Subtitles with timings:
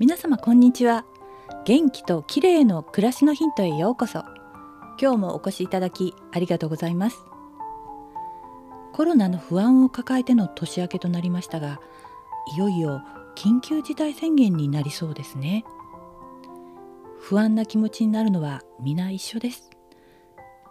[0.00, 1.04] 皆様こんにちは。
[1.66, 4.20] 元気と綺麗の暮らしのヒントへようこそ。
[4.98, 7.18] 今日もお越しいただきありがとうございます。
[8.94, 11.82] コロナの不安を抱えての年明けとなりましたが
[12.56, 13.02] いよいよ
[13.36, 15.66] 緊急事態宣言になりそうですね。
[17.18, 19.68] 不安な気持ちになるのは皆一緒です。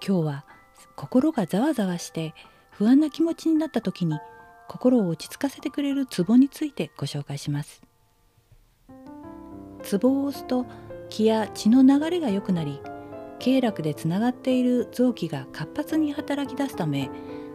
[0.04, 0.46] 今日は
[0.96, 2.34] 心がざわざわして
[2.72, 4.18] 不安な気持ちになった時に
[4.68, 7.89] 心を落ち着かせてくれるツボについてご紹介します。
[9.90, 10.68] ツボを押すと
[11.10, 12.80] 気や血の流れが良くなり
[13.40, 17.10] 経絡でつながっている臓器が活発に働き出すため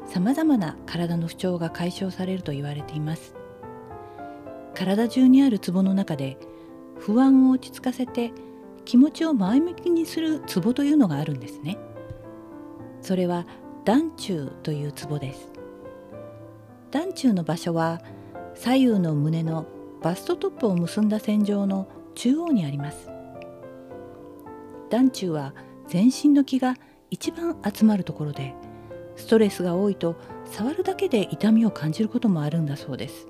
[0.08, 3.36] さまざまな体の不調が解消されると言われています。
[4.74, 6.36] 体中にあるツボの中で
[6.98, 8.32] 不安を落ち着かせて
[8.84, 11.78] 気持ちを前向きにするツボというのがあるんですね。
[13.00, 13.46] それは
[13.84, 15.52] 団中というツボです。
[16.90, 18.02] 団中の場所は
[18.56, 19.66] 左右の胸の
[20.02, 23.10] バストトップを結んだ線上の中央にあります。
[24.90, 25.54] 団中は
[25.88, 26.76] 全身の気が
[27.10, 28.54] 一番集まるところで
[29.16, 33.26] ストレスが多いと触るだけで痛みを感じることもあるんだそうです。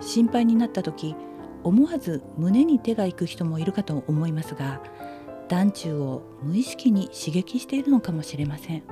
[0.00, 1.14] 心配になった時
[1.62, 4.80] 思わず胸に手が行く人もいるかと思いますが
[5.48, 8.82] 団中を無意識に刺激しているのかもしれません。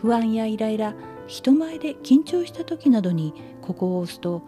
[0.00, 0.94] 不安やイライラ
[1.26, 4.42] 人前で緊張した時などにここを押すと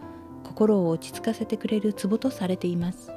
[0.60, 3.10] 心を落ち着かせてくれるツボとされています。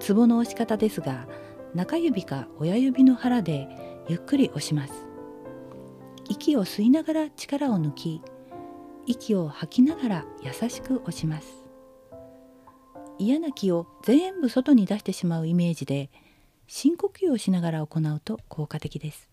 [0.00, 1.26] ツボの押し方ですが
[1.74, 3.68] 中指か親指の腹で
[4.06, 4.92] ゆっくり押します。
[6.28, 8.20] 息を吸いながら力を抜き
[9.06, 11.64] 息を吐きながら優しく押します。
[13.18, 16.10] 嫌な気を全部外に出してしまうイメージで
[16.66, 19.30] 深呼吸をしながら行うと効果的です。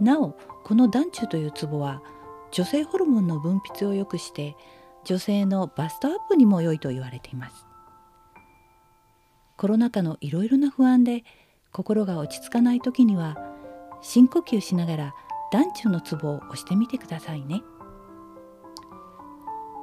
[0.00, 0.34] なお
[0.64, 2.02] この団中というツボは
[2.52, 4.56] 女性ホルモンの分泌を良くして
[5.04, 7.66] 女性のバストアップにも良いと言われています。
[9.56, 11.24] コロナ禍のいろいろな不安で
[11.72, 13.36] 心が落ち着かない時には
[14.02, 15.14] 深呼吸しながら
[15.52, 17.62] 団中のツボを押してみてくださいね。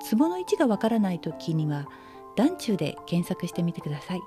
[0.02, 1.88] ツボの位置がわからない時には
[2.36, 4.22] 団中で検索してみてください。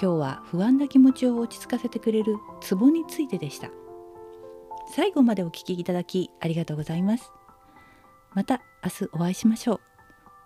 [0.00, 3.70] 今日は不安な気持ちを落ち着かせてくれるツボについてでした。
[4.86, 7.32] 最後までお聞きいただきありがとうございます。
[8.34, 9.80] また明日お会いしましょう。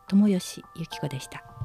[0.08, 1.57] 友吉ゆき子でした。